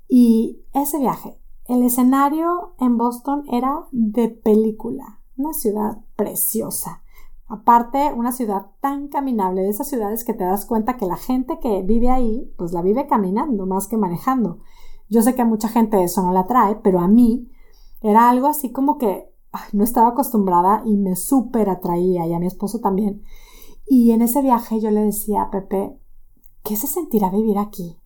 Y 0.08 0.62
ese 0.74 1.00
viaje 1.00 1.40
el 1.68 1.84
escenario 1.84 2.76
en 2.80 2.98
Boston 2.98 3.44
era 3.52 3.88
de 3.92 4.30
película, 4.30 5.22
una 5.36 5.54
ciudad 5.54 5.98
preciosa. 6.16 7.02
Aparte, 7.48 8.14
una 8.16 8.32
ciudad 8.32 8.68
tan 8.82 9.08
caminable, 9.08 9.62
de 9.62 9.70
esas 9.70 9.88
ciudades 9.88 10.24
que 10.24 10.34
te 10.34 10.44
das 10.44 10.66
cuenta 10.66 10.98
que 10.98 11.06
la 11.06 11.16
gente 11.16 11.60
que 11.60 11.82
vive 11.82 12.10
ahí, 12.10 12.52
pues 12.58 12.72
la 12.72 12.82
vive 12.82 13.08
caminando 13.08 13.66
más 13.66 13.88
que 13.88 13.98
manejando. 13.98 14.60
Yo 15.10 15.22
sé 15.22 15.36
que 15.36 15.42
a 15.42 15.46
mucha 15.46 15.68
gente 15.68 16.04
eso 16.04 16.22
no 16.22 16.32
la 16.34 16.42
atrae, 16.42 16.76
pero 16.78 17.00
a 17.00 17.08
mí 17.08 17.52
era 18.02 18.30
algo 18.30 18.48
así 18.48 18.72
como 18.72 18.98
que 18.98 19.32
no 19.74 19.84
estaba 19.84 20.10
acostumbrada 20.10 20.84
y 20.86 20.98
me 20.98 21.16
súper 21.16 21.70
atraía 21.70 22.28
y 22.28 22.34
a 22.34 22.40
mi 22.40 22.48
esposo 22.48 22.80
también. 22.80 23.24
Y 23.88 24.12
en 24.12 24.22
ese 24.22 24.42
viaje 24.42 24.80
yo 24.80 24.92
le 24.92 25.02
decía 25.02 25.44
a 25.44 25.52
Pepe, 25.52 25.98
¿qué 26.64 26.76
se 26.76 26.88
sentirá 26.88 27.30
vivir 27.30 27.58
aquí? 27.58 27.98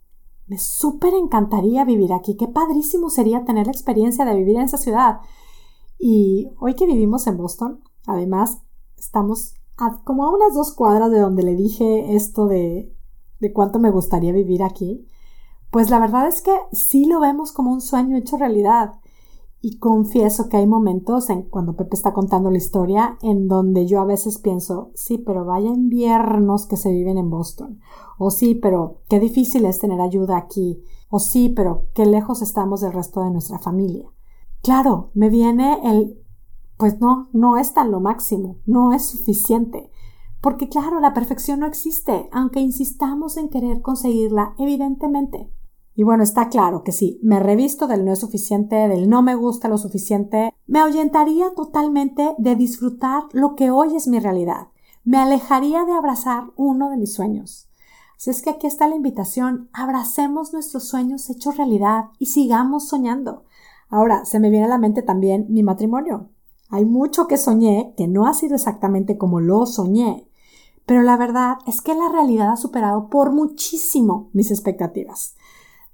Me 0.49 0.57
súper 0.57 1.13
encantaría 1.13 1.85
vivir 1.85 2.11
aquí. 2.11 2.35
Qué 2.35 2.47
padrísimo 2.47 3.09
sería 3.11 3.45
tener 3.45 3.67
la 3.67 3.71
experiencia 3.71 4.25
de 4.25 4.35
vivir 4.35 4.55
en 4.55 4.63
esa 4.63 4.77
ciudad. 4.77 5.19
Y 5.99 6.49
hoy 6.59 6.73
que 6.73 6.87
vivimos 6.87 7.27
en 7.27 7.37
Boston, 7.37 7.81
además, 8.07 8.63
estamos 8.97 9.53
como 10.03 10.25
a 10.25 10.33
unas 10.33 10.55
dos 10.55 10.73
cuadras 10.73 11.11
de 11.11 11.19
donde 11.19 11.43
le 11.43 11.55
dije 11.55 12.15
esto 12.15 12.47
de, 12.47 12.93
de 13.39 13.53
cuánto 13.53 13.79
me 13.79 13.91
gustaría 13.91 14.33
vivir 14.33 14.63
aquí, 14.63 15.07
pues 15.71 15.89
la 15.89 15.99
verdad 15.99 16.27
es 16.27 16.41
que 16.41 16.57
sí 16.71 17.05
lo 17.05 17.19
vemos 17.19 17.51
como 17.51 17.71
un 17.71 17.81
sueño 17.81 18.17
hecho 18.17 18.37
realidad. 18.37 18.98
Y 19.61 19.77
confieso 19.77 20.47
que 20.47 20.57
hay 20.57 20.67
momentos 20.67 21.29
en 21.29 21.43
cuando 21.43 21.75
Pepe 21.75 21.95
está 21.95 22.13
contando 22.13 22.49
la 22.49 22.57
historia 22.57 23.17
en 23.21 23.47
donde 23.49 23.85
yo 23.85 23.99
a 23.99 24.05
veces 24.05 24.37
pienso, 24.37 24.91
sí, 24.95 25.17
pero 25.17 25.43
vaya 25.43 25.69
inviernos 25.69 26.65
que 26.65 26.77
se 26.77 26.91
viven 26.91 27.17
en 27.17 27.29
Boston. 27.29 27.79
O 28.17 28.31
sí, 28.31 28.55
pero 28.55 29.01
qué 29.09 29.19
difícil 29.19 29.65
es 29.65 29.79
tener 29.79 29.99
ayuda 29.99 30.37
aquí. 30.37 30.81
O 31.09 31.19
sí, 31.19 31.49
pero 31.49 31.87
qué 31.93 32.05
lejos 32.05 32.41
estamos 32.41 32.81
del 32.81 32.93
resto 32.93 33.21
de 33.21 33.31
nuestra 33.31 33.59
familia. 33.59 34.09
Claro, 34.61 35.11
me 35.13 35.29
viene 35.29 35.79
el, 35.83 36.17
pues 36.77 37.01
no, 37.01 37.29
no 37.33 37.57
es 37.57 37.73
tan 37.73 37.91
lo 37.91 37.99
máximo, 37.99 38.59
no 38.65 38.93
es 38.93 39.07
suficiente. 39.07 39.91
Porque 40.41 40.69
claro, 40.69 41.01
la 41.01 41.13
perfección 41.13 41.59
no 41.59 41.65
existe, 41.65 42.29
aunque 42.31 42.61
insistamos 42.61 43.35
en 43.35 43.49
querer 43.49 43.81
conseguirla, 43.81 44.55
evidentemente. 44.57 45.51
Y 45.99 46.03
bueno, 46.03 46.23
está 46.23 46.47
claro 46.47 46.85
que 46.85 46.93
si 46.93 47.19
me 47.21 47.41
revisto 47.41 47.85
del 47.85 48.05
no 48.05 48.13
es 48.13 48.19
suficiente, 48.19 48.87
del 48.87 49.09
no 49.09 49.21
me 49.21 49.35
gusta 49.35 49.67
lo 49.67 49.77
suficiente, 49.77 50.53
me 50.65 50.79
ahuyentaría 50.79 51.53
totalmente 51.53 52.35
de 52.37 52.55
disfrutar 52.55 53.23
lo 53.33 53.53
que 53.57 53.69
hoy 53.69 53.97
es 53.97 54.07
mi 54.07 54.17
realidad. 54.21 54.69
Me 55.03 55.17
alejaría 55.17 55.83
de 55.83 55.91
abrazar 55.91 56.51
uno 56.55 56.89
de 56.89 56.95
mis 56.95 57.13
sueños. 57.13 57.69
Así 58.15 58.29
es 58.29 58.41
que 58.41 58.49
aquí 58.49 58.65
está 58.65 58.87
la 58.87 58.95
invitación, 58.95 59.67
abracemos 59.73 60.53
nuestros 60.53 60.87
sueños 60.87 61.29
hechos 61.29 61.57
realidad 61.57 62.05
y 62.17 62.27
sigamos 62.27 62.87
soñando. 62.87 63.43
Ahora, 63.89 64.23
se 64.23 64.39
me 64.39 64.49
viene 64.49 64.67
a 64.67 64.69
la 64.69 64.77
mente 64.77 65.01
también 65.01 65.47
mi 65.49 65.63
matrimonio. 65.63 66.29
Hay 66.69 66.85
mucho 66.85 67.27
que 67.27 67.37
soñé 67.37 67.93
que 67.97 68.07
no 68.07 68.25
ha 68.25 68.33
sido 68.33 68.55
exactamente 68.55 69.17
como 69.17 69.41
lo 69.41 69.65
soñé, 69.65 70.29
pero 70.85 71.01
la 71.01 71.17
verdad 71.17 71.57
es 71.67 71.81
que 71.81 71.93
la 71.93 72.07
realidad 72.07 72.53
ha 72.53 72.55
superado 72.55 73.09
por 73.09 73.33
muchísimo 73.33 74.29
mis 74.31 74.49
expectativas. 74.49 75.35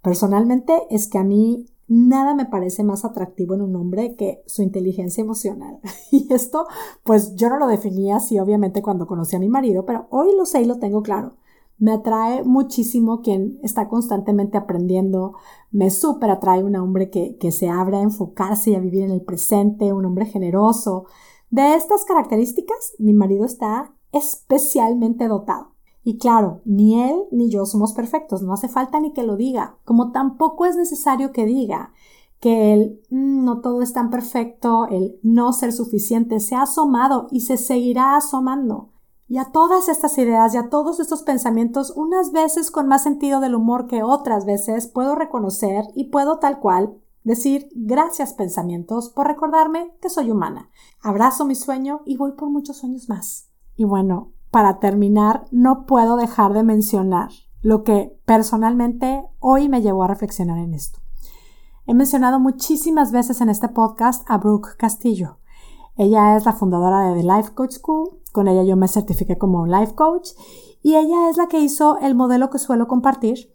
Personalmente 0.06 0.84
es 0.92 1.08
que 1.08 1.18
a 1.18 1.24
mí 1.24 1.66
nada 1.88 2.36
me 2.36 2.46
parece 2.46 2.84
más 2.84 3.04
atractivo 3.06 3.56
en 3.56 3.64
un 3.64 3.76
hombre 3.76 4.16
que 4.16 4.44
su 4.46 4.62
inteligencia 4.62 5.24
emocional. 5.24 5.80
Y 6.12 6.32
esto, 6.32 6.68
pues 7.02 7.36
yo 7.36 7.50
no 7.50 7.58
lo 7.58 7.66
definía 7.66 8.18
así 8.18 8.38
obviamente 8.38 8.84
cuando 8.84 9.08
conocí 9.08 9.36
a 9.36 9.40
mi 9.40 9.50
marido, 9.50 9.84
pero 9.84 10.06
hoy 10.12 10.28
lo 10.38 10.46
sé 10.46 10.62
y 10.62 10.66
lo 10.66 10.78
tengo 10.78 11.02
claro. 11.02 11.38
Me 11.80 11.92
atrae 11.92 12.44
muchísimo 12.44 13.24
quien 13.24 13.60
está 13.64 13.88
constantemente 13.88 14.60
aprendiendo. 14.60 15.34
Me 15.72 15.90
súper 15.90 16.30
atrae 16.30 16.64
un 16.64 16.76
hombre 16.76 17.10
que, 17.10 17.38
que 17.38 17.52
se 17.52 17.68
abre 17.68 17.98
a 17.98 18.02
enfocarse 18.04 18.70
y 18.70 18.76
a 18.76 18.80
vivir 18.80 19.02
en 19.02 19.12
el 19.12 19.24
presente, 19.24 19.92
un 19.92 20.06
hombre 20.06 20.28
generoso. 20.28 21.06
De 21.50 21.74
estas 21.74 22.06
características, 22.06 22.94
mi 23.00 23.14
marido 23.14 23.44
está 23.44 23.92
especialmente 24.12 25.28
dotado. 25.28 25.75
Y 26.08 26.20
claro, 26.20 26.62
ni 26.66 27.02
él 27.02 27.24
ni 27.32 27.50
yo 27.50 27.66
somos 27.66 27.94
perfectos, 27.94 28.44
no 28.44 28.54
hace 28.54 28.70
falta 28.70 29.00
ni 29.00 29.12
que 29.12 29.24
lo 29.24 29.38
diga, 29.38 29.80
como 29.86 30.12
tampoco 30.12 30.68
es 30.68 30.76
necesario 30.76 31.32
que 31.32 31.48
diga 31.48 31.94
que 32.40 32.74
el 32.74 33.02
mm, 33.10 33.44
no 33.44 33.60
todo 33.62 33.82
es 33.82 33.92
tan 33.92 34.12
perfecto, 34.12 34.86
el 34.92 35.20
no 35.24 35.52
ser 35.52 35.74
suficiente 35.74 36.40
se 36.40 36.54
ha 36.54 36.62
asomado 36.62 37.28
y 37.32 37.40
se 37.40 37.58
seguirá 37.58 38.16
asomando. 38.16 38.92
Y 39.28 39.40
a 39.40 39.46
todas 39.46 39.90
estas 39.90 40.16
ideas 40.20 40.54
y 40.54 40.58
a 40.58 40.70
todos 40.70 41.00
estos 41.00 41.24
pensamientos, 41.24 41.92
unas 41.96 42.32
veces 42.32 42.70
con 42.70 42.88
más 42.88 43.02
sentido 43.02 43.40
del 43.40 43.56
humor 43.56 43.88
que 43.88 44.04
otras 44.04 44.46
veces, 44.46 44.86
puedo 44.86 45.16
reconocer 45.16 45.86
y 45.96 46.12
puedo 46.12 46.38
tal 46.38 46.60
cual 46.60 47.00
decir 47.24 47.68
gracias 47.74 48.34
pensamientos 48.34 49.10
por 49.10 49.26
recordarme 49.26 49.92
que 50.00 50.12
soy 50.12 50.30
humana. 50.30 50.70
Abrazo 51.02 51.46
mi 51.46 51.56
sueño 51.56 52.02
y 52.06 52.16
voy 52.16 52.34
por 52.34 52.52
muchos 52.52 52.78
sueños 52.78 53.10
más. 53.10 53.50
Y 53.76 53.86
bueno, 53.86 54.35
para 54.56 54.80
terminar, 54.80 55.48
no 55.52 55.86
puedo 55.86 56.16
dejar 56.16 56.54
de 56.54 56.64
mencionar 56.64 57.28
lo 57.62 57.84
que 57.84 58.18
personalmente 58.24 59.22
hoy 59.42 59.68
me 59.68 59.82
llevó 59.82 60.04
a 60.04 60.08
reflexionar 60.08 60.60
en 60.60 60.74
esto. 60.74 61.02
He 61.86 61.94
mencionado 61.94 62.40
muchísimas 62.40 63.12
veces 63.12 63.42
en 63.42 63.50
este 63.50 63.68
podcast 63.68 64.24
a 64.32 64.38
Brooke 64.38 64.78
Castillo. 64.78 65.40
Ella 65.98 66.38
es 66.38 66.46
la 66.46 66.54
fundadora 66.54 67.02
de 67.02 67.22
The 67.22 67.28
Life 67.28 67.54
Coach 67.54 67.74
School, 67.74 68.22
con 68.32 68.48
ella 68.48 68.64
yo 68.64 68.78
me 68.78 68.88
certifiqué 68.88 69.38
como 69.38 69.68
Life 69.68 69.94
Coach 69.94 70.30
y 70.82 70.96
ella 70.96 71.30
es 71.30 71.36
la 71.36 71.48
que 71.48 71.60
hizo 71.60 71.98
el 71.98 72.16
modelo 72.16 72.50
que 72.50 72.58
suelo 72.58 72.88
compartir 72.88 73.52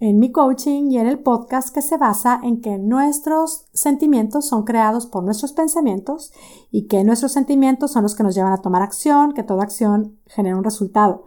en 0.00 0.18
mi 0.18 0.30
coaching 0.30 0.90
y 0.90 0.98
en 0.98 1.08
el 1.08 1.18
podcast 1.18 1.74
que 1.74 1.82
se 1.82 1.96
basa 1.96 2.40
en 2.42 2.60
que 2.60 2.78
nuestros 2.78 3.66
sentimientos 3.72 4.46
son 4.46 4.64
creados 4.64 5.06
por 5.06 5.24
nuestros 5.24 5.52
pensamientos 5.52 6.32
y 6.70 6.86
que 6.86 7.02
nuestros 7.02 7.32
sentimientos 7.32 7.92
son 7.92 8.04
los 8.04 8.14
que 8.14 8.22
nos 8.22 8.34
llevan 8.34 8.52
a 8.52 8.62
tomar 8.62 8.82
acción, 8.82 9.32
que 9.32 9.42
toda 9.42 9.64
acción 9.64 10.18
genera 10.26 10.56
un 10.56 10.64
resultado. 10.64 11.24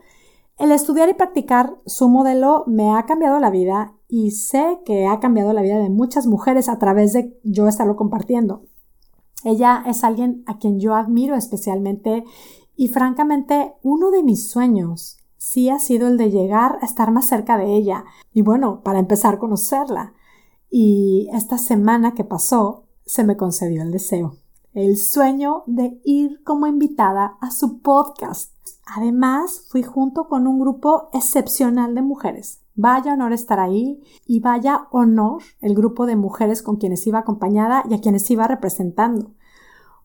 El 0.58 0.72
estudiar 0.72 1.10
y 1.10 1.16
practicar 1.16 1.76
su 1.86 2.08
modelo 2.08 2.64
me 2.68 2.96
ha 2.96 3.06
cambiado 3.06 3.40
la 3.40 3.50
vida 3.50 3.94
y 4.08 4.32
sé 4.32 4.80
que 4.86 5.06
ha 5.06 5.20
cambiado 5.20 5.54
la 5.54 5.62
vida 5.62 5.80
de 5.80 5.90
muchas 5.90 6.28
mujeres 6.28 6.70
a 6.70 6.80
través 6.80 7.14
de 7.14 7.38
yo 7.44 7.68
estarlo 7.68 7.96
compartiendo. 7.96 8.64
Ella 9.44 9.84
es 9.88 10.04
alguien 10.04 10.44
a 10.46 10.60
quien 10.60 10.80
yo 10.80 10.96
admiro 10.96 11.36
especialmente 11.36 12.24
y 12.76 12.88
francamente 12.90 13.74
uno 13.82 14.12
de 14.12 14.24
mis 14.24 14.50
sueños 14.50 15.21
sí 15.42 15.72
ha 15.72 15.80
sido 15.80 16.08
el 16.08 16.18
de 16.18 16.30
llegar 16.30 16.78
a 16.84 16.86
estar 16.86 17.12
más 17.12 17.28
cerca 17.28 17.58
de 17.58 17.76
ella 17.76 18.06
y 18.32 18.44
bueno, 18.44 18.82
para 18.84 19.00
empezar 19.00 19.34
a 19.34 19.40
conocerla. 19.40 20.14
Y 20.70 21.30
esta 21.34 21.58
semana 21.58 22.14
que 22.14 22.24
pasó 22.24 22.86
se 23.08 23.24
me 23.24 23.38
concedió 23.38 23.82
el 23.82 23.92
deseo, 23.92 24.36
el 24.74 24.98
sueño 24.98 25.64
de 25.66 26.00
ir 26.06 26.44
como 26.44 26.68
invitada 26.68 27.40
a 27.42 27.50
su 27.50 27.82
podcast. 27.82 28.54
Además, 28.86 29.66
fui 29.68 29.82
junto 29.82 30.28
con 30.28 30.46
un 30.46 30.60
grupo 30.60 31.10
excepcional 31.12 31.96
de 31.96 32.04
mujeres. 32.04 32.62
Vaya 32.76 33.14
honor 33.14 33.34
estar 33.34 33.60
ahí 33.60 34.00
y 34.28 34.42
vaya 34.42 34.88
honor 34.92 35.42
el 35.60 35.74
grupo 35.74 36.06
de 36.06 36.16
mujeres 36.16 36.62
con 36.62 36.76
quienes 36.76 37.08
iba 37.08 37.18
acompañada 37.18 37.84
y 37.90 37.96
a 37.96 38.00
quienes 38.00 38.30
iba 38.30 38.48
representando. 38.48 39.32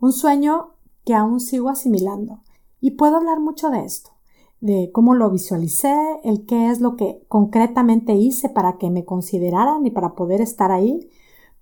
Un 0.01 0.15
sueño 0.15 0.77
que 1.05 1.15
aún 1.15 1.41
sigo 1.41 1.69
asimilando. 1.69 2.41
Y 2.81 2.93
puedo 2.93 3.17
hablar 3.17 3.39
mucho 3.39 3.69
de 3.69 3.85
esto 3.85 4.16
de 4.61 4.91
cómo 4.93 5.15
lo 5.15 5.31
visualicé, 5.31 5.95
el 6.25 6.47
qué 6.47 6.71
es 6.71 6.81
lo 6.81 6.97
que 6.97 7.23
concretamente 7.29 8.15
hice 8.15 8.49
para 8.49 8.79
que 8.79 8.91
me 8.91 9.05
consideraran 9.05 9.85
y 9.87 9.91
para 9.91 10.15
poder 10.15 10.41
estar 10.41 10.73
ahí, 10.73 11.11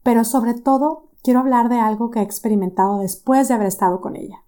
pero 0.03 0.25
sobre 0.25 0.55
todo 0.55 1.09
quiero 1.23 1.41
hablar 1.41 1.69
de 1.69 1.81
algo 1.81 2.11
que 2.11 2.21
he 2.21 2.23
experimentado 2.23 2.99
después 3.01 3.49
de 3.49 3.55
haber 3.55 3.67
estado 3.67 4.01
con 4.01 4.17
ella. 4.17 4.43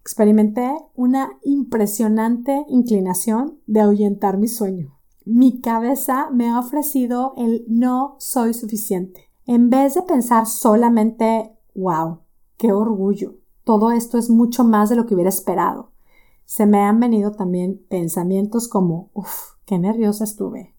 Experimenté 0.00 0.74
una 0.94 1.38
impresionante 1.44 2.64
inclinación 2.68 3.58
de 3.66 3.80
ahuyentar 3.80 4.38
mi 4.38 4.48
sueño. 4.48 4.96
Mi 5.26 5.60
cabeza 5.60 6.30
me 6.30 6.48
ha 6.48 6.58
ofrecido 6.58 7.34
el 7.36 7.64
no 7.68 8.16
soy 8.18 8.54
suficiente. 8.54 9.26
En 9.44 9.68
vez 9.68 9.94
de 9.94 10.02
pensar 10.02 10.46
solamente, 10.46 11.52
wow, 11.74 12.20
qué 12.56 12.72
orgullo, 12.72 13.34
todo 13.64 13.90
esto 13.90 14.16
es 14.16 14.30
mucho 14.30 14.64
más 14.64 14.88
de 14.88 14.96
lo 14.96 15.06
que 15.06 15.14
hubiera 15.14 15.28
esperado 15.28 15.89
se 16.50 16.66
me 16.66 16.80
han 16.80 16.98
venido 16.98 17.30
también 17.30 17.80
pensamientos 17.88 18.66
como, 18.66 19.10
uff, 19.14 19.52
qué 19.66 19.78
nerviosa 19.78 20.24
estuve. 20.24 20.74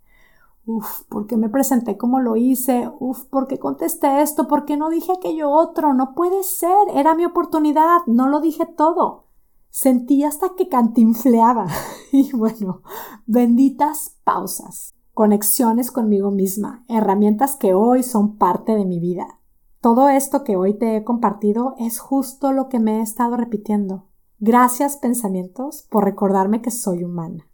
Uf, 0.65 1.03
¿por 1.07 1.27
qué 1.27 1.37
me 1.37 1.47
presenté 1.47 1.95
como 1.95 2.19
lo 2.19 2.35
hice? 2.35 2.91
Uf, 2.99 3.23
¿por 3.27 3.47
qué 3.47 3.57
contesté 3.57 4.21
esto? 4.21 4.49
¿Por 4.49 4.65
qué 4.65 4.75
no 4.75 4.89
dije 4.89 5.13
aquello 5.13 5.49
otro? 5.49 5.93
No 5.93 6.13
puede 6.13 6.43
ser, 6.43 6.75
era 6.93 7.15
mi 7.15 7.23
oportunidad, 7.23 7.99
no 8.05 8.27
lo 8.27 8.41
dije 8.41 8.65
todo. 8.65 9.27
Sentí 9.69 10.25
hasta 10.25 10.55
que 10.57 10.67
cantinfleaba. 10.67 11.67
y 12.11 12.33
bueno, 12.33 12.81
benditas 13.25 14.17
pausas, 14.25 14.93
conexiones 15.13 15.89
conmigo 15.89 16.31
misma, 16.31 16.83
herramientas 16.89 17.55
que 17.55 17.73
hoy 17.73 18.03
son 18.03 18.35
parte 18.35 18.75
de 18.75 18.83
mi 18.83 18.99
vida. 18.99 19.39
Todo 19.79 20.09
esto 20.09 20.43
que 20.43 20.57
hoy 20.57 20.73
te 20.73 20.97
he 20.97 21.05
compartido 21.05 21.75
es 21.77 21.99
justo 21.99 22.51
lo 22.51 22.67
que 22.67 22.81
me 22.81 22.99
he 22.99 23.01
estado 23.01 23.37
repitiendo. 23.37 24.10
Gracias 24.43 24.97
pensamientos 24.97 25.85
por 25.91 26.03
recordarme 26.03 26.63
que 26.63 26.71
soy 26.71 27.03
humana. 27.03 27.47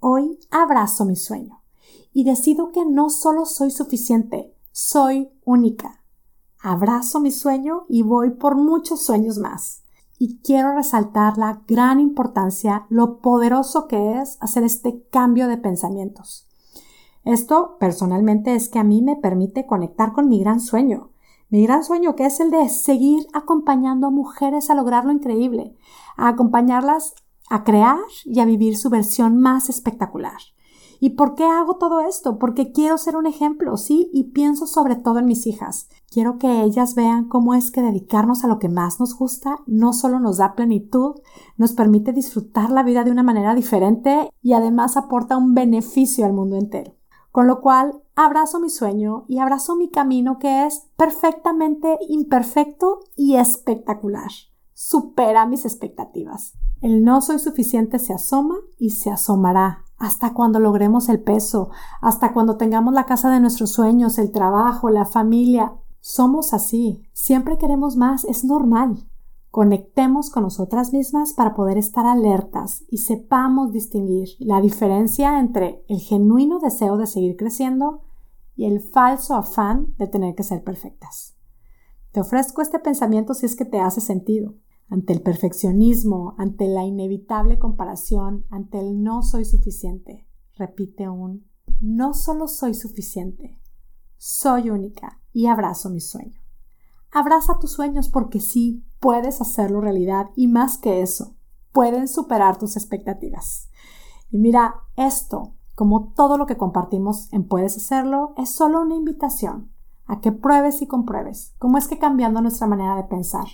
Hoy 0.00 0.40
abrazo 0.50 1.04
mi 1.04 1.14
sueño 1.14 1.62
y 2.12 2.24
decido 2.24 2.72
que 2.72 2.84
no 2.84 3.10
solo 3.10 3.46
soy 3.46 3.70
suficiente, 3.70 4.52
soy 4.72 5.30
única. 5.44 6.02
Abrazo 6.60 7.20
mi 7.20 7.30
sueño 7.30 7.84
y 7.88 8.02
voy 8.02 8.30
por 8.30 8.56
muchos 8.56 9.04
sueños 9.04 9.38
más. 9.38 9.84
Y 10.18 10.40
quiero 10.40 10.74
resaltar 10.74 11.38
la 11.38 11.62
gran 11.68 12.00
importancia, 12.00 12.86
lo 12.88 13.20
poderoso 13.20 13.86
que 13.86 14.20
es 14.20 14.36
hacer 14.40 14.64
este 14.64 15.06
cambio 15.12 15.46
de 15.46 15.58
pensamientos. 15.58 16.48
Esto 17.22 17.76
personalmente 17.78 18.56
es 18.56 18.68
que 18.68 18.80
a 18.80 18.84
mí 18.84 19.00
me 19.00 19.14
permite 19.14 19.64
conectar 19.64 20.12
con 20.12 20.28
mi 20.28 20.40
gran 20.40 20.58
sueño, 20.58 21.11
mi 21.52 21.64
gran 21.64 21.84
sueño 21.84 22.16
que 22.16 22.24
es 22.24 22.40
el 22.40 22.50
de 22.50 22.70
seguir 22.70 23.26
acompañando 23.34 24.06
a 24.06 24.10
mujeres 24.10 24.70
a 24.70 24.74
lograr 24.74 25.04
lo 25.04 25.12
increíble, 25.12 25.76
a 26.16 26.28
acompañarlas 26.28 27.14
a 27.50 27.62
crear 27.62 27.98
y 28.24 28.40
a 28.40 28.46
vivir 28.46 28.78
su 28.78 28.88
versión 28.88 29.38
más 29.38 29.68
espectacular. 29.68 30.38
¿Y 30.98 31.10
por 31.10 31.34
qué 31.34 31.44
hago 31.44 31.76
todo 31.76 32.00
esto? 32.00 32.38
Porque 32.38 32.72
quiero 32.72 32.96
ser 32.96 33.16
un 33.16 33.26
ejemplo, 33.26 33.76
¿sí? 33.76 34.08
Y 34.14 34.30
pienso 34.30 34.66
sobre 34.66 34.96
todo 34.96 35.18
en 35.18 35.26
mis 35.26 35.46
hijas. 35.46 35.90
Quiero 36.10 36.38
que 36.38 36.62
ellas 36.62 36.94
vean 36.94 37.28
cómo 37.28 37.52
es 37.52 37.70
que 37.70 37.82
dedicarnos 37.82 38.44
a 38.44 38.48
lo 38.48 38.58
que 38.58 38.70
más 38.70 38.98
nos 38.98 39.14
gusta 39.14 39.58
no 39.66 39.92
solo 39.92 40.20
nos 40.20 40.38
da 40.38 40.54
plenitud, 40.54 41.16
nos 41.58 41.72
permite 41.72 42.14
disfrutar 42.14 42.70
la 42.70 42.82
vida 42.82 43.04
de 43.04 43.10
una 43.10 43.22
manera 43.22 43.54
diferente 43.54 44.30
y 44.40 44.54
además 44.54 44.96
aporta 44.96 45.36
un 45.36 45.52
beneficio 45.52 46.24
al 46.24 46.32
mundo 46.32 46.56
entero. 46.56 46.94
Con 47.30 47.46
lo 47.46 47.60
cual, 47.60 48.01
abrazo 48.14 48.60
mi 48.60 48.70
sueño 48.70 49.24
y 49.28 49.38
abrazo 49.38 49.76
mi 49.76 49.90
camino 49.90 50.38
que 50.38 50.66
es 50.66 50.88
perfectamente 50.96 51.98
imperfecto 52.08 53.00
y 53.16 53.36
espectacular. 53.36 54.30
Supera 54.72 55.46
mis 55.46 55.64
expectativas. 55.64 56.54
El 56.80 57.04
no 57.04 57.20
soy 57.20 57.38
suficiente 57.38 57.98
se 57.98 58.12
asoma 58.12 58.56
y 58.78 58.90
se 58.90 59.10
asomará 59.10 59.84
hasta 60.02 60.34
cuando 60.34 60.58
logremos 60.58 61.08
el 61.08 61.22
peso, 61.22 61.70
hasta 62.00 62.32
cuando 62.32 62.56
tengamos 62.56 62.92
la 62.92 63.06
casa 63.06 63.30
de 63.30 63.38
nuestros 63.38 63.70
sueños, 63.70 64.18
el 64.18 64.32
trabajo, 64.32 64.90
la 64.90 65.04
familia. 65.04 65.74
Somos 66.00 66.52
así. 66.52 67.06
Siempre 67.12 67.56
queremos 67.56 67.96
más. 67.96 68.24
Es 68.24 68.42
normal. 68.44 69.08
Conectemos 69.52 70.30
con 70.30 70.44
nosotras 70.44 70.94
mismas 70.94 71.34
para 71.34 71.52
poder 71.52 71.76
estar 71.76 72.06
alertas 72.06 72.84
y 72.88 72.96
sepamos 72.96 73.70
distinguir 73.70 74.30
la 74.38 74.62
diferencia 74.62 75.38
entre 75.38 75.84
el 75.90 76.00
genuino 76.00 76.58
deseo 76.58 76.96
de 76.96 77.06
seguir 77.06 77.36
creciendo 77.36 78.00
y 78.56 78.64
el 78.64 78.80
falso 78.80 79.34
afán 79.34 79.94
de 79.98 80.06
tener 80.06 80.34
que 80.34 80.42
ser 80.42 80.64
perfectas. 80.64 81.36
Te 82.12 82.20
ofrezco 82.22 82.62
este 82.62 82.78
pensamiento 82.78 83.34
si 83.34 83.44
es 83.44 83.54
que 83.54 83.66
te 83.66 83.78
hace 83.78 84.00
sentido 84.00 84.54
ante 84.88 85.12
el 85.12 85.20
perfeccionismo, 85.20 86.34
ante 86.38 86.66
la 86.66 86.86
inevitable 86.86 87.58
comparación, 87.58 88.46
ante 88.48 88.80
el 88.80 89.02
no 89.02 89.22
soy 89.22 89.44
suficiente. 89.44 90.26
Repite 90.56 91.10
un 91.10 91.46
no 91.78 92.14
solo 92.14 92.48
soy 92.48 92.72
suficiente, 92.72 93.60
soy 94.16 94.70
única 94.70 95.20
y 95.30 95.44
abrazo 95.44 95.90
mi 95.90 96.00
sueño. 96.00 96.40
Abraza 97.10 97.58
tus 97.60 97.72
sueños 97.72 98.08
porque 98.08 98.40
sí, 98.40 98.86
puedes 99.02 99.40
hacerlo 99.40 99.80
realidad 99.80 100.30
y 100.36 100.46
más 100.46 100.78
que 100.78 101.02
eso, 101.02 101.34
pueden 101.72 102.06
superar 102.06 102.56
tus 102.56 102.76
expectativas. 102.76 103.68
Y 104.30 104.38
mira, 104.38 104.76
esto, 104.96 105.54
como 105.74 106.12
todo 106.14 106.38
lo 106.38 106.46
que 106.46 106.56
compartimos 106.56 107.30
en 107.32 107.48
Puedes 107.48 107.76
hacerlo, 107.76 108.32
es 108.36 108.50
solo 108.50 108.80
una 108.80 108.94
invitación 108.94 109.72
a 110.06 110.20
que 110.20 110.30
pruebes 110.30 110.82
y 110.82 110.86
compruebes 110.86 111.54
cómo 111.58 111.78
es 111.78 111.88
que 111.88 111.98
cambiando 111.98 112.40
nuestra 112.40 112.68
manera 112.68 112.94
de 112.94 113.04
pensar, 113.04 113.46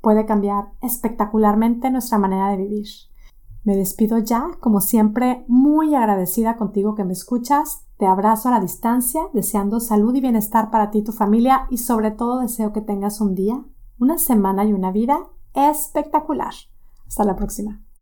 puede 0.00 0.24
cambiar 0.24 0.72
espectacularmente 0.80 1.90
nuestra 1.90 2.18
manera 2.18 2.50
de 2.50 2.58
vivir. 2.58 2.86
Me 3.64 3.76
despido 3.76 4.18
ya, 4.18 4.50
como 4.60 4.80
siempre, 4.80 5.44
muy 5.48 5.96
agradecida 5.96 6.56
contigo 6.56 6.94
que 6.94 7.04
me 7.04 7.12
escuchas. 7.12 7.86
Te 7.96 8.06
abrazo 8.06 8.48
a 8.48 8.52
la 8.52 8.60
distancia, 8.60 9.22
deseando 9.32 9.80
salud 9.80 10.14
y 10.14 10.20
bienestar 10.20 10.70
para 10.70 10.90
ti 10.90 10.98
y 10.98 11.04
tu 11.04 11.12
familia 11.12 11.66
y 11.70 11.78
sobre 11.78 12.12
todo 12.12 12.40
deseo 12.40 12.72
que 12.72 12.80
tengas 12.80 13.20
un 13.20 13.34
día, 13.34 13.64
una 13.98 14.18
semana 14.18 14.64
y 14.64 14.72
una 14.72 14.92
vida 14.92 15.28
espectacular. 15.54 16.54
Hasta 17.06 17.24
la 17.24 17.36
próxima. 17.36 17.81